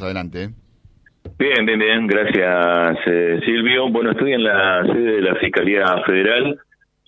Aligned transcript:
Adelante. 0.00 0.48
Bien, 1.38 1.66
bien, 1.66 1.78
bien, 1.78 2.06
gracias 2.06 2.98
eh, 3.04 3.40
Silvio. 3.44 3.90
Bueno, 3.90 4.12
estoy 4.12 4.32
en 4.32 4.42
la 4.42 4.82
sede 4.86 5.16
de 5.16 5.20
la 5.20 5.34
Fiscalía 5.34 5.84
Federal. 6.06 6.58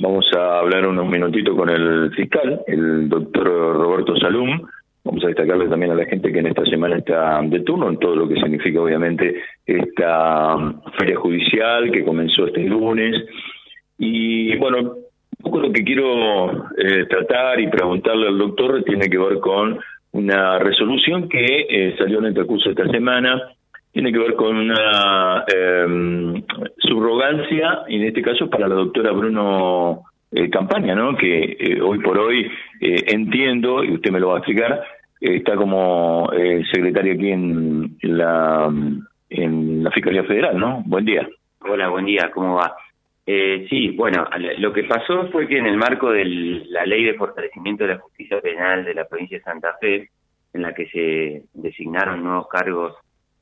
Vamos 0.01 0.31
a 0.37 0.59
hablar 0.59 0.87
unos 0.87 1.09
minutitos 1.09 1.57
con 1.57 1.71
el 1.71 2.13
fiscal, 2.15 2.61
el 2.67 3.09
doctor 3.09 3.47
Roberto 3.47 4.15
Salum. 4.17 4.61
Vamos 5.03 5.25
a 5.25 5.29
destacarle 5.29 5.67
también 5.69 5.93
a 5.93 5.95
la 5.95 6.05
gente 6.05 6.31
que 6.31 6.41
en 6.41 6.49
esta 6.49 6.63
semana 6.67 6.99
está 6.99 7.41
de 7.41 7.61
turno 7.61 7.89
en 7.89 7.99
todo 7.99 8.17
lo 8.17 8.29
que 8.29 8.35
significa 8.35 8.83
obviamente 8.83 9.35
esta 9.65 10.55
feria 10.99 11.17
judicial 11.17 11.91
que 11.91 12.05
comenzó 12.05 12.49
este 12.49 12.65
lunes. 12.65 13.17
Y 13.97 14.59
bueno, 14.59 14.79
un 14.79 15.43
poco 15.43 15.61
lo 15.61 15.73
que 15.73 15.85
quiero 15.85 16.69
eh, 16.77 17.07
tratar 17.09 17.61
y 17.61 17.69
preguntarle 17.69 18.29
al 18.29 18.37
doctor 18.37 18.85
tiene 18.85 19.09
que 19.09 19.17
ver 19.17 19.41
con 19.41 19.81
una 20.15 20.61
resolución 20.61 21.29
que 21.29 21.67
eh, 21.69 21.95
salió 21.99 22.21
en 22.21 22.27
el 22.27 22.35
transcurso 22.35 22.71
de 22.71 22.83
esta 22.83 22.91
semana, 22.91 23.43
tiene 23.91 24.13
que 24.13 24.19
ver 24.19 24.35
con 24.35 24.57
una 24.57 25.45
eh, 25.53 26.43
subrogancia, 26.79 27.83
en 27.89 28.05
este 28.05 28.23
caso 28.23 28.49
para 28.49 28.69
la 28.69 28.77
doctora 28.77 29.11
Bruno 29.11 30.03
eh, 30.31 30.49
Campaña, 30.51 30.95
¿no? 30.95 31.17
que 31.17 31.57
eh, 31.59 31.81
hoy 31.81 31.99
por 31.99 32.19
hoy 32.19 32.51
entiendo, 32.81 33.83
y 33.83 33.93
usted 33.95 34.13
me 34.13 34.21
lo 34.21 34.29
va 34.29 34.35
a 34.35 34.39
explicar, 34.39 34.85
está 35.21 35.57
como 35.57 36.29
secretaria 36.73 37.15
aquí 37.15 37.31
en 37.31 37.97
la, 38.03 38.71
en 39.31 39.83
la 39.83 39.91
Fiscalía 39.91 40.25
Federal, 40.25 40.59
¿no? 40.59 40.83
Buen 40.87 41.07
día. 41.07 41.27
Hola, 41.61 41.89
buen 41.89 42.05
día, 42.05 42.31
¿cómo 42.33 42.57
va? 42.57 42.75
Eh, 43.27 43.67
sí, 43.71 43.91
bueno, 43.91 44.29
lo 44.59 44.73
que 44.73 44.85
pasó 44.85 45.29
fue 45.31 45.49
que 45.49 45.59
en 45.59 45.67
el 45.67 45.79
marco 45.79 46.11
de 46.11 46.25
la 46.69 46.85
ley 46.85 47.05
de 47.05 47.15
fortalecimiento 47.15 47.85
de 47.85 47.95
la 47.95 48.01
justicia 48.01 48.41
penal 48.41 48.85
de 48.85 48.95
la 48.95 49.07
provincia 49.07 49.39
de 49.39 49.45
Santa 49.45 49.77
Fe, 49.81 50.11
en 50.53 50.63
la 50.63 50.75
que 50.75 50.87
se 50.89 51.45
designaron 51.55 52.23
nuevos 52.23 52.49
cargos, 52.49 52.95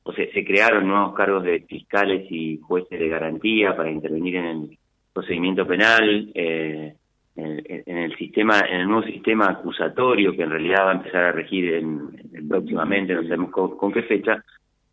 o 0.04 0.12
sea, 0.12 0.24
se 0.32 0.45
crearon 0.45 0.87
nuevos 0.87 1.14
cargos 1.14 1.42
de 1.42 1.60
fiscales 1.60 2.26
y 2.30 2.59
jueces 2.59 2.98
de 2.98 3.09
garantía 3.09 3.76
para 3.76 3.90
intervenir 3.90 4.37
en 4.37 4.45
el 4.46 4.79
procedimiento 5.12 5.66
penal, 5.66 6.30
eh, 6.35 6.95
en, 7.35 7.98
el 7.98 8.16
sistema, 8.16 8.60
en 8.60 8.80
el 8.80 8.87
nuevo 8.88 9.07
sistema 9.07 9.46
acusatorio 9.46 10.37
que 10.37 10.42
en 10.42 10.51
realidad 10.51 10.87
va 10.87 10.90
a 10.90 10.96
empezar 10.96 11.24
a 11.24 11.32
regir 11.32 11.74
en, 11.74 12.48
próximamente, 12.48 13.14
no 13.14 13.23
sabemos 13.23 13.51
con, 13.51 13.92
qué 13.92 14.02
fecha, 14.02 14.45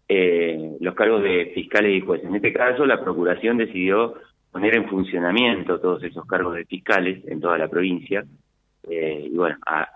eh, 0.08 0.78
los 0.80 0.96
cargos 0.96 1.22
de 1.22 1.52
fiscales 1.54 1.96
y 1.96 2.06
jueces. 2.06 2.28
En 2.28 2.36
este 2.36 2.54
caso, 2.54 2.86
la 2.86 3.02
Procuración 3.02 3.58
decidió 3.58 4.16
poner 4.52 4.76
en 4.76 4.88
funcionamiento 4.88 5.80
todos 5.80 6.04
esos 6.04 6.26
cargos 6.26 6.56
de 6.56 6.66
fiscales 6.66 7.24
en 7.28 7.40
toda 7.40 7.58
la 7.58 7.68
provincia. 7.68 8.24
Eh, 8.90 9.30
y 9.32 9.36
bueno, 9.36 9.58
a, 9.66 9.88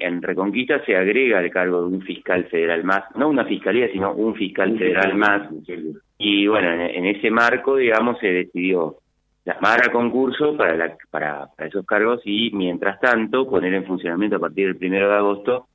en 0.00 0.20
Reconquista 0.20 0.84
se 0.84 0.96
agrega 0.96 1.40
el 1.40 1.50
cargo 1.50 1.82
de 1.82 1.96
un 1.96 2.02
fiscal 2.02 2.44
federal 2.46 2.84
más, 2.84 3.04
no 3.16 3.28
una 3.28 3.44
fiscalía, 3.44 3.90
sino 3.90 4.12
un 4.12 4.34
fiscal 4.34 4.76
federal 4.76 5.14
más. 5.14 5.48
Y 6.18 6.46
bueno, 6.46 6.70
en, 6.70 7.06
ese 7.06 7.30
marco, 7.30 7.76
digamos, 7.76 8.18
se 8.18 8.26
decidió 8.26 8.96
llamar 9.44 9.88
a 9.88 9.92
concurso 9.92 10.56
para, 10.56 10.76
la, 10.76 10.96
para, 11.10 11.46
para 11.56 11.68
esos 11.68 11.86
cargos 11.86 12.20
y, 12.24 12.50
mientras 12.52 13.00
tanto, 13.00 13.48
poner 13.48 13.72
en 13.74 13.86
funcionamiento 13.86 14.36
a 14.36 14.40
partir 14.40 14.66
del 14.66 14.76
primero 14.76 15.08
de 15.08 15.16
agosto 15.16 15.68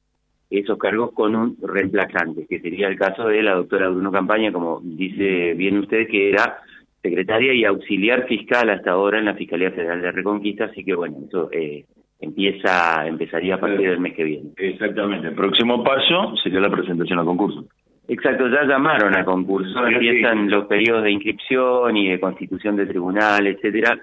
esos 0.51 0.77
cargos 0.77 1.13
con 1.13 1.33
un 1.33 1.57
reemplazante, 1.61 2.45
que 2.45 2.59
sería 2.59 2.89
el 2.89 2.99
caso 2.99 3.25
de 3.25 3.41
la 3.41 3.55
doctora 3.55 3.87
Bruno 3.87 4.11
Campaña, 4.11 4.51
como 4.51 4.81
dice 4.83 5.53
bien 5.53 5.77
usted, 5.77 6.07
que 6.09 6.29
era 6.29 6.59
secretaria 7.01 7.53
y 7.53 7.65
auxiliar 7.65 8.27
fiscal 8.27 8.69
hasta 8.69 8.91
ahora 8.91 9.19
en 9.19 9.25
la 9.25 9.33
Fiscalía 9.33 9.71
Federal 9.71 10.01
de 10.01 10.11
Reconquista, 10.11 10.65
así 10.65 10.83
que 10.83 10.95
bueno, 10.95 11.17
eso 11.27 11.49
eh, 11.51 11.85
empieza 12.19 13.07
empezaría 13.07 13.55
a 13.55 13.59
partir 13.59 13.89
del 13.89 13.99
mes 13.99 14.13
que 14.13 14.23
viene. 14.23 14.49
Exactamente, 14.57 15.27
el 15.27 15.35
próximo 15.35 15.83
paso 15.83 16.35
sería 16.43 16.59
la 16.59 16.69
presentación 16.69 17.19
a 17.19 17.25
concurso. 17.25 17.65
Exacto, 18.07 18.47
ya 18.49 18.63
llamaron 18.65 19.15
a 19.15 19.23
concurso, 19.23 19.87
empiezan 19.87 20.49
los 20.49 20.65
periodos 20.65 21.03
de 21.03 21.11
inscripción 21.11 21.95
y 21.95 22.09
de 22.09 22.19
constitución 22.19 22.75
de 22.75 22.85
tribunal, 22.85 23.47
etcétera. 23.47 23.97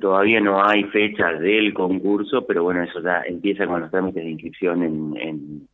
Todavía 0.00 0.40
no 0.40 0.64
hay 0.64 0.84
fechas 0.84 1.38
del 1.38 1.74
concurso, 1.74 2.46
pero 2.46 2.62
bueno, 2.62 2.82
eso 2.82 3.02
ya 3.02 3.22
empieza 3.26 3.66
con 3.66 3.82
los 3.82 3.90
trámites 3.90 4.24
de 4.24 4.30
inscripción 4.30 4.82
en, 4.82 5.16
en, 5.20 5.66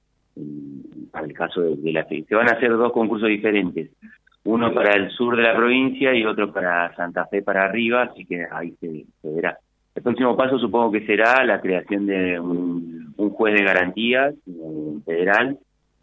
para 1.12 1.26
el 1.26 1.32
caso 1.34 1.60
de, 1.60 1.76
de 1.76 1.93
la 1.93 2.04
Se 2.04 2.34
van 2.34 2.48
a 2.48 2.56
hacer 2.56 2.70
dos 2.70 2.93
concursos 2.93 3.28
diferentes 3.28 3.91
uno 4.48 4.72
para 4.72 4.97
el 4.97 5.10
sur 5.10 5.36
de 5.36 5.42
la 5.42 5.54
provincia 5.54 6.14
y 6.14 6.25
otro 6.25 6.50
para 6.50 6.94
Santa 6.97 7.26
Fe 7.26 7.42
para 7.42 7.64
arriba, 7.64 8.04
así 8.04 8.25
que 8.25 8.47
ahí 8.50 8.72
se, 8.81 9.04
verá. 9.22 9.59
El 9.94 10.03
próximo 10.03 10.36
paso 10.36 10.59
supongo 10.59 10.92
que 10.92 11.04
será 11.04 11.44
la 11.44 11.60
creación 11.60 12.06
de 12.06 12.41
un, 12.41 13.14
juez 13.34 13.54
de 13.54 13.64
garantías 13.64 14.34
eh, 14.47 15.00
federal 15.04 15.58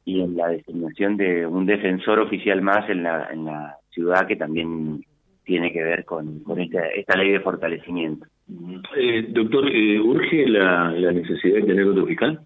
y 0.05 0.21
en 0.21 0.37
la 0.37 0.49
designación 0.49 1.17
de 1.17 1.47
un 1.47 1.65
defensor 1.65 2.19
oficial 2.19 2.61
más 2.61 2.87
en 2.87 3.01
la, 3.01 3.29
en 3.31 3.45
la 3.45 3.77
ciudad 3.89 4.27
que 4.27 4.35
también 4.35 5.03
tiene 5.43 5.73
que 5.73 5.81
ver 5.81 6.05
con, 6.05 6.41
con 6.41 6.59
esta, 6.59 6.87
esta 6.89 7.17
ley 7.17 7.31
de 7.31 7.39
fortalecimiento. 7.39 8.27
Eh, 8.95 9.25
doctor, 9.29 9.67
eh, 9.71 9.99
¿urge 9.99 10.47
la, 10.47 10.91
la 10.91 11.11
necesidad 11.11 11.55
de 11.55 11.63
tener 11.63 11.87
otro 11.87 12.05
fiscal? 12.05 12.39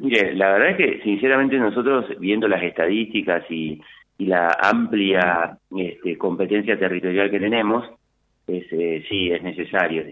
Mire, 0.00 0.34
la 0.34 0.52
verdad 0.52 0.70
es 0.70 0.76
que 0.76 1.02
sinceramente 1.04 1.56
nosotros 1.58 2.06
viendo 2.18 2.48
las 2.48 2.62
estadísticas 2.64 3.44
y, 3.48 3.80
y 4.18 4.26
la 4.26 4.56
amplia 4.60 5.58
este, 5.76 6.16
competencia 6.16 6.78
territorial 6.78 7.30
que 7.30 7.40
tenemos, 7.40 7.84
es, 8.46 8.64
eh, 8.72 9.04
sí, 9.08 9.30
es 9.30 9.42
necesario. 9.42 10.04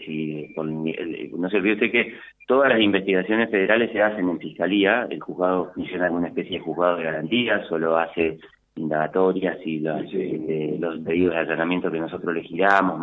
No 1.37 1.51
se 1.51 1.57
olvide 1.57 1.75
usted 1.75 1.91
que 1.91 2.15
todas 2.47 2.71
las 2.71 2.81
investigaciones 2.81 3.51
federales 3.51 3.93
se 3.93 4.03
hacen 4.03 4.29
en 4.29 4.39
fiscalía, 4.39 5.07
el 5.11 5.21
juzgado 5.21 5.73
funciona 5.75 6.09
como 6.09 6.21
una 6.21 6.29
especie 6.29 6.59
de 6.59 6.65
juzgado 6.65 6.97
de 6.97 7.05
garantía, 7.05 7.63
solo 7.69 7.97
hace 7.97 8.39
indagatorias 8.75 9.59
y 9.65 9.81
los, 9.81 10.03
este, 10.05 10.77
los 10.79 10.99
pedidos 11.01 11.35
de 11.35 11.41
allanamiento 11.41 11.91
que 11.91 12.01
nosotros 12.01 12.35
le 12.35 12.43
giramos, 12.43 13.01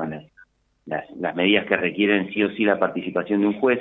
las, 0.85 1.05
las, 1.17 1.35
medidas 1.35 1.67
que 1.67 1.77
requieren 1.77 2.31
sí 2.33 2.43
o 2.43 2.49
sí 2.51 2.65
la 2.65 2.79
participación 2.79 3.41
de 3.41 3.47
un 3.47 3.59
juez, 3.59 3.79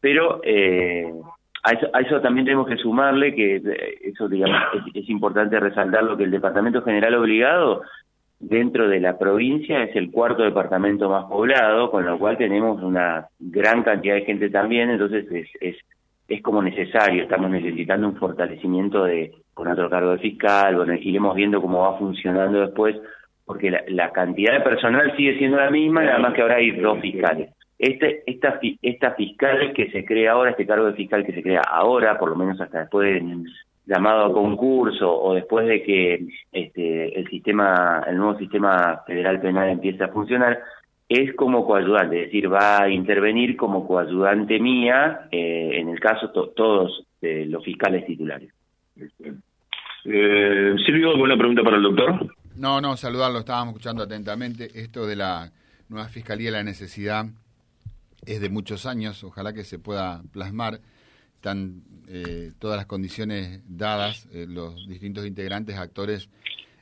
pero 0.00 0.40
eh, 0.42 1.12
a 1.62 2.00
eso, 2.00 2.20
también 2.20 2.46
tenemos 2.46 2.68
que 2.68 2.76
sumarle 2.76 3.34
que 3.34 3.56
eh, 3.56 3.98
eso 4.02 4.28
digamos 4.28 4.56
es, 4.94 5.08
importante 5.08 5.58
resaltar 5.58 6.04
lo 6.04 6.16
que 6.16 6.24
el 6.24 6.30
departamento 6.30 6.82
general 6.82 7.14
obligado 7.14 7.82
dentro 8.38 8.88
de 8.88 9.00
la 9.00 9.18
provincia 9.18 9.82
es 9.82 9.96
el 9.96 10.10
cuarto 10.10 10.44
departamento 10.44 11.08
más 11.10 11.24
poblado 11.24 11.90
con 11.90 12.06
lo 12.06 12.18
cual 12.18 12.38
tenemos 12.38 12.80
una 12.82 13.26
gran 13.40 13.82
cantidad 13.82 14.14
de 14.14 14.24
gente 14.24 14.50
también 14.50 14.90
entonces 14.90 15.26
es 15.32 15.48
es, 15.60 15.76
es 16.28 16.42
como 16.42 16.62
necesario 16.62 17.24
estamos 17.24 17.50
necesitando 17.50 18.06
un 18.06 18.16
fortalecimiento 18.16 19.04
de 19.04 19.32
con 19.52 19.66
otro 19.66 19.90
cargo 19.90 20.12
de 20.12 20.18
fiscal 20.18 20.76
bueno 20.76 20.94
iremos 20.94 21.34
viendo 21.34 21.60
cómo 21.60 21.80
va 21.80 21.98
funcionando 21.98 22.60
después 22.60 22.94
porque 23.44 23.72
la, 23.72 23.82
la 23.88 24.12
cantidad 24.12 24.52
de 24.52 24.60
personal 24.60 25.16
sigue 25.16 25.38
siendo 25.38 25.56
la 25.56 25.70
misma 25.70 26.04
nada 26.04 26.20
más 26.20 26.34
que 26.34 26.42
ahora 26.42 26.56
hay 26.56 26.70
dos 26.70 27.00
fiscales 27.00 27.50
este, 27.78 28.24
esta, 28.26 28.58
esta 28.82 29.12
fiscal 29.12 29.72
que 29.72 29.90
se 29.90 30.04
crea 30.04 30.32
ahora, 30.32 30.50
este 30.50 30.66
cargo 30.66 30.86
de 30.86 30.94
fiscal 30.94 31.24
que 31.24 31.32
se 31.32 31.42
crea 31.42 31.60
ahora, 31.60 32.18
por 32.18 32.30
lo 32.30 32.36
menos 32.36 32.60
hasta 32.60 32.80
después 32.80 33.14
del 33.14 33.44
llamado 33.86 34.26
a 34.26 34.32
concurso 34.32 35.10
o 35.10 35.34
después 35.34 35.66
de 35.66 35.82
que 35.82 36.26
este, 36.52 37.18
el 37.18 37.28
sistema, 37.28 38.04
el 38.06 38.16
nuevo 38.16 38.38
sistema 38.38 39.02
federal 39.06 39.40
penal 39.40 39.68
empiece 39.68 40.02
a 40.04 40.08
funcionar, 40.08 40.58
es 41.08 41.34
como 41.36 41.64
coayudante, 41.64 42.20
es 42.20 42.26
decir, 42.26 42.52
va 42.52 42.82
a 42.82 42.90
intervenir 42.90 43.56
como 43.56 43.86
coayudante 43.86 44.58
mía, 44.58 45.28
eh, 45.30 45.70
en 45.74 45.88
el 45.88 46.00
caso 46.00 46.30
todos 46.30 47.06
los 47.20 47.64
fiscales 47.64 48.04
titulares. 48.04 48.52
Eh, 50.04 50.74
Silvio, 50.84 51.10
¿alguna 51.10 51.36
pregunta 51.36 51.62
para 51.62 51.76
el 51.76 51.82
doctor? 51.82 52.34
No, 52.56 52.80
no, 52.80 52.96
saludarlo, 52.96 53.38
estábamos 53.38 53.72
escuchando 53.72 54.02
atentamente. 54.02 54.68
Esto 54.74 55.06
de 55.06 55.16
la 55.16 55.50
nueva 55.88 56.08
fiscalía, 56.08 56.50
la 56.50 56.62
necesidad 56.62 57.24
es 58.26 58.40
de 58.40 58.48
muchos 58.48 58.86
años, 58.86 59.24
ojalá 59.24 59.52
que 59.52 59.64
se 59.64 59.78
pueda 59.78 60.22
plasmar. 60.32 60.80
Están 61.36 61.82
eh, 62.08 62.52
todas 62.58 62.76
las 62.76 62.86
condiciones 62.86 63.62
dadas, 63.68 64.28
eh, 64.32 64.46
los 64.48 64.88
distintos 64.88 65.26
integrantes, 65.26 65.76
actores 65.76 66.28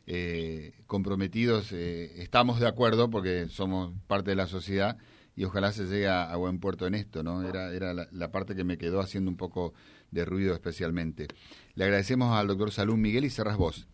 eh, 0.06 0.72
comprometidos, 0.86 1.72
estamos 1.72 2.60
de 2.60 2.68
acuerdo 2.68 3.10
porque 3.10 3.48
somos 3.48 3.92
parte 4.06 4.30
de 4.30 4.36
la 4.36 4.46
sociedad 4.46 4.96
y 5.34 5.44
ojalá 5.44 5.72
se 5.72 5.84
llegue 5.84 6.08
a, 6.08 6.34
buen 6.36 6.60
puerto 6.60 6.86
en 6.86 6.94
esto, 6.94 7.22
¿no? 7.22 7.42
Era, 7.42 7.74
era 7.74 7.92
la, 7.92 8.32
parte 8.32 8.54
que 8.54 8.64
me 8.64 8.78
quedó 8.78 9.00
haciendo 9.00 9.30
un 9.30 9.36
poco 9.36 9.74
de 10.10 10.24
ruido 10.24 10.54
especialmente. 10.54 11.26
Le 11.74 11.84
agradecemos 11.84 12.34
al 12.34 12.46
doctor 12.46 12.70
Salud 12.70 12.96
Miguel 12.96 13.24
y 13.24 13.30
cerras 13.30 13.58
vos. 13.58 13.88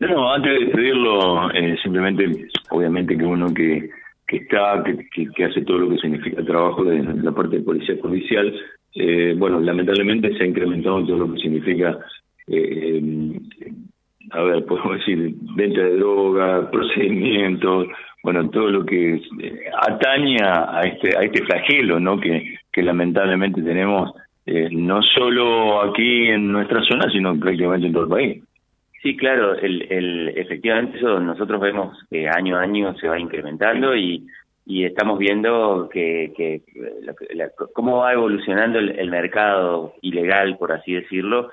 No, 0.00 0.32
antes 0.32 0.50
de 0.50 0.64
despedirlo, 0.64 1.50
simplemente, 1.82 2.48
obviamente 2.70 3.16
que 3.16 3.24
uno 3.24 3.52
que 3.52 3.90
que 4.30 4.36
está, 4.36 4.84
que, 4.84 5.28
que, 5.34 5.44
hace 5.44 5.62
todo 5.62 5.78
lo 5.78 5.90
que 5.90 5.98
significa 5.98 6.44
trabajo 6.44 6.84
de 6.84 7.02
la 7.02 7.32
parte 7.32 7.56
de 7.56 7.64
policía 7.64 7.96
judicial. 8.00 8.54
Eh, 8.94 9.34
bueno, 9.36 9.58
lamentablemente 9.58 10.32
se 10.38 10.44
ha 10.44 10.46
incrementado 10.46 11.04
todo 11.04 11.18
lo 11.18 11.34
que 11.34 11.40
significa, 11.40 11.98
eh, 12.46 13.02
a 14.30 14.42
ver, 14.42 14.64
podemos 14.66 14.98
decir, 14.98 15.34
venta 15.56 15.80
de 15.82 15.96
droga, 15.96 16.70
procedimientos, 16.72 17.88
bueno, 18.22 18.48
todo 18.50 18.70
lo 18.70 18.86
que 18.86 19.14
eh, 19.14 19.60
ataña 19.88 20.78
a 20.78 20.82
este, 20.82 21.18
a 21.18 21.22
este 21.24 21.44
flagelo, 21.44 21.98
¿no? 21.98 22.20
Que, 22.20 22.54
que 22.72 22.82
lamentablemente 22.84 23.60
tenemos 23.62 24.12
no 24.72 25.00
solo 25.02 25.82
aquí 25.82 26.26
en 26.26 26.50
nuestra 26.50 26.82
zona, 26.82 27.08
sino 27.12 27.38
prácticamente 27.38 27.86
en 27.86 27.92
todo 27.92 28.04
el 28.04 28.10
país. 28.10 28.42
Sí, 29.02 29.16
claro, 29.16 29.54
el, 29.54 29.90
el, 29.90 30.28
efectivamente 30.36 30.98
eso 30.98 31.18
nosotros 31.20 31.58
vemos 31.60 31.96
que 32.10 32.28
año 32.28 32.58
a 32.58 32.62
año 32.62 32.94
se 32.96 33.08
va 33.08 33.18
incrementando 33.18 33.96
y, 33.96 34.26
y 34.66 34.84
estamos 34.84 35.18
viendo 35.18 35.88
que, 35.90 36.32
que 36.36 36.62
cómo 37.72 37.98
va 37.98 38.12
evolucionando 38.12 38.78
el, 38.78 39.10
mercado 39.10 39.94
ilegal, 40.02 40.58
por 40.58 40.72
así 40.72 40.92
decirlo, 40.92 41.50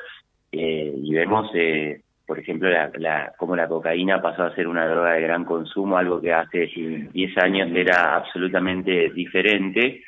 eh, 0.51 0.93
y 0.95 1.13
vemos, 1.13 1.49
eh, 1.53 2.01
por 2.25 2.37
ejemplo, 2.37 2.69
la, 2.69 2.91
la, 2.95 3.33
cómo 3.37 3.55
la 3.55 3.69
cocaína 3.69 4.21
pasó 4.21 4.43
a 4.43 4.53
ser 4.53 4.67
una 4.67 4.85
droga 4.85 5.13
de 5.13 5.21
gran 5.21 5.45
consumo, 5.45 5.97
algo 5.97 6.19
que 6.19 6.33
hace 6.33 6.67
10 6.67 7.37
años 7.37 7.69
era 7.73 8.17
absolutamente 8.17 9.09
diferente 9.11 10.03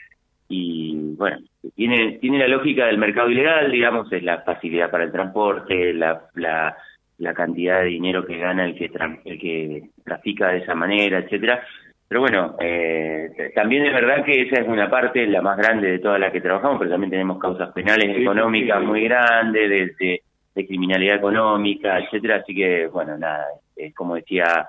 y 0.50 1.15
bueno, 1.15 1.38
tiene, 1.75 2.18
tiene 2.19 2.39
la 2.39 2.47
lógica 2.47 2.88
del 2.88 2.97
mercado 2.97 3.30
ilegal, 3.30 3.71
digamos, 3.71 4.12
es 4.12 4.24
la 4.24 4.42
facilidad 4.42 4.92
para 4.92 5.06
el 5.06 5.12
transporte, 5.12 5.94
la, 5.94 6.24
la, 6.35 6.75
la 7.19 7.33
cantidad 7.33 7.81
de 7.81 7.88
dinero 7.88 8.25
que 8.25 8.38
gana 8.38 8.66
el 8.66 8.75
que, 8.75 8.92
el 9.25 9.39
que 9.39 9.83
trafica 10.04 10.50
de 10.50 10.60
esa 10.60 10.75
manera, 10.75 11.19
etcétera. 11.19 11.63
Pero 12.07 12.21
bueno, 12.21 12.56
eh, 12.60 13.51
también 13.54 13.86
es 13.86 13.94
verdad 13.94 14.25
que 14.25 14.42
esa 14.42 14.62
es 14.62 14.68
una 14.68 14.89
parte, 14.89 15.27
la 15.27 15.42
más 15.42 15.57
grande 15.57 15.92
de 15.92 16.00
todas 16.00 16.19
las 16.19 16.31
que 16.31 16.42
trabajamos, 16.42 16.80
pero 16.80 16.89
también 16.89 17.12
tenemos 17.12 17.38
causas 17.39 17.71
penales 17.71 18.18
económicas 18.18 18.81
muy 18.81 19.04
grandes, 19.04 19.69
de, 19.69 20.21
de, 20.56 20.68
criminalidad 20.68 21.18
económica, 21.18 22.00
etcétera. 22.00 22.38
Así 22.38 22.56
que, 22.56 22.88
bueno, 22.88 23.18
nada, 23.18 23.45
es 23.75 23.94
como 23.94 24.16
decía 24.16 24.68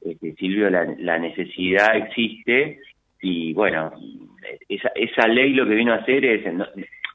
este, 0.00 0.34
Silvio, 0.34 0.70
la, 0.70 0.86
la 0.98 1.18
necesidad 1.18 1.96
existe 1.96 2.80
y 3.20 3.52
bueno, 3.52 3.92
esa, 4.68 4.90
esa 4.94 5.26
ley 5.26 5.52
lo 5.52 5.66
que 5.66 5.74
vino 5.74 5.92
a 5.92 5.96
hacer 5.96 6.24
es, 6.24 6.44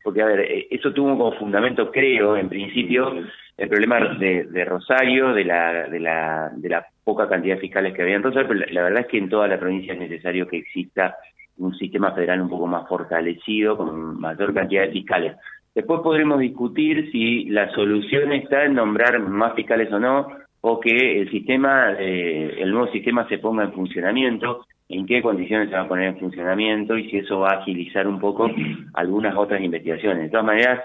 porque 0.03 0.21
a 0.21 0.25
ver, 0.25 0.41
eh, 0.41 0.67
eso 0.69 0.91
tuvo 0.91 1.17
como 1.17 1.31
fundamento, 1.33 1.91
creo, 1.91 2.35
en 2.35 2.49
principio, 2.49 3.13
el 3.57 3.69
problema 3.69 3.99
de, 4.19 4.43
de 4.45 4.65
Rosario, 4.65 5.33
de 5.33 5.45
la, 5.45 5.87
de, 5.87 5.99
la, 5.99 6.51
de 6.55 6.69
la 6.69 6.85
poca 7.03 7.29
cantidad 7.29 7.55
de 7.55 7.61
fiscales 7.61 7.93
que 7.93 8.01
había 8.01 8.15
en 8.15 8.23
Rosario, 8.23 8.47
pero 8.47 8.65
la, 8.71 8.83
verdad 8.83 9.01
es 9.01 9.07
que 9.07 9.17
en 9.17 9.29
toda 9.29 9.47
la 9.47 9.59
provincia 9.59 9.93
es 9.93 9.99
necesario 9.99 10.47
que 10.47 10.57
exista 10.57 11.15
un 11.57 11.73
sistema 11.75 12.11
federal 12.13 12.41
un 12.41 12.49
poco 12.49 12.67
más 12.67 12.87
fortalecido, 12.87 13.77
con 13.77 14.19
mayor 14.19 14.53
cantidad 14.53 14.83
de 14.83 14.91
fiscales. 14.91 15.35
Después 15.75 16.01
podremos 16.01 16.39
discutir 16.39 17.11
si 17.11 17.45
la 17.45 17.71
solución 17.71 18.31
está 18.33 18.65
en 18.65 18.75
nombrar 18.75 19.19
más 19.19 19.53
fiscales 19.53 19.91
o 19.91 19.99
no, 19.99 20.27
o 20.65 20.79
que 20.79 21.21
el 21.21 21.29
sistema, 21.29 21.93
eh, 21.99 22.55
el 22.59 22.71
nuevo 22.71 22.87
sistema 22.87 23.27
se 23.27 23.37
ponga 23.37 23.65
en 23.65 23.73
funcionamiento 23.73 24.65
en 24.87 25.05
qué 25.05 25.21
condiciones 25.21 25.69
se 25.69 25.75
va 25.75 25.81
a 25.81 25.87
poner 25.89 26.07
en 26.07 26.19
funcionamiento 26.19 26.97
y 26.97 27.09
si 27.09 27.17
eso 27.17 27.39
va 27.39 27.49
a 27.49 27.59
agilizar 27.59 28.07
un 28.07 28.17
poco 28.17 28.49
algunas 28.93 29.35
otras 29.35 29.61
investigaciones. 29.61 30.23
De 30.23 30.29
todas 30.29 30.45
maneras, 30.45 30.81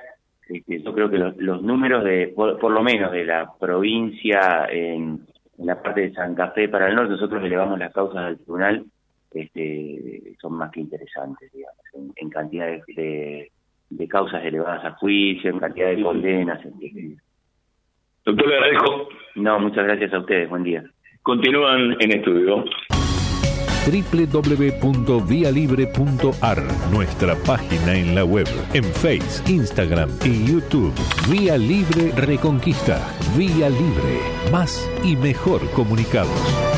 este, 0.48 0.82
yo 0.82 0.92
creo 0.92 1.08
que 1.08 1.18
los, 1.18 1.62
números 1.62 2.02
de, 2.02 2.32
por, 2.34 2.70
lo 2.70 2.82
menos 2.82 3.12
de 3.12 3.24
la 3.24 3.52
provincia 3.60 4.66
en, 4.68 5.20
la 5.58 5.80
parte 5.80 6.00
de 6.02 6.12
San 6.12 6.34
Café 6.34 6.68
para 6.68 6.88
el 6.88 6.96
norte, 6.96 7.12
nosotros 7.12 7.44
elevamos 7.44 7.78
las 7.78 7.92
causas 7.92 8.24
al 8.24 8.38
tribunal, 8.38 8.84
este, 9.32 10.34
son 10.40 10.54
más 10.54 10.72
que 10.72 10.80
interesantes, 10.80 11.52
digamos, 11.52 11.84
en, 12.16 12.30
cantidad 12.30 12.66
de, 12.66 13.50
de, 13.90 14.08
causas 14.08 14.44
elevadas 14.44 14.84
a 14.84 14.90
juicio, 14.92 15.50
en 15.50 15.60
cantidad 15.60 15.90
de 15.90 16.02
condenas. 16.02 16.60
Doctor, 18.28 18.46
le 18.46 18.54
agradezco. 18.56 19.08
No, 19.36 19.58
muchas 19.58 19.84
gracias 19.84 20.12
a 20.12 20.18
ustedes, 20.18 20.50
buen 20.50 20.62
día. 20.62 20.84
Continúan 21.22 21.96
en 21.98 22.12
estudio 22.12 22.62
www.vialibre.ar, 23.86 26.58
nuestra 26.92 27.34
página 27.46 27.96
en 27.96 28.14
la 28.14 28.26
web, 28.26 28.46
en 28.74 28.84
Face, 28.84 29.50
Instagram 29.50 30.10
y 30.26 30.46
YouTube. 30.46 30.92
Vía 31.30 31.56
Libre 31.56 32.12
Reconquista. 32.16 33.00
Vía 33.34 33.70
Libre. 33.70 34.20
Más 34.52 34.86
y 35.02 35.16
mejor 35.16 35.62
comunicados. 35.70 36.77